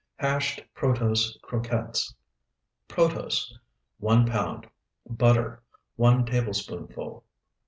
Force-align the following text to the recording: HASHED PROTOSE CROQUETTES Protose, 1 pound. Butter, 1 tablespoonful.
HASHED 0.17 0.63
PROTOSE 0.73 1.37
CROQUETTES 1.43 2.15
Protose, 2.87 3.53
1 3.99 4.25
pound. 4.25 4.65
Butter, 5.07 5.61
1 5.97 6.25
tablespoonful. 6.25 7.23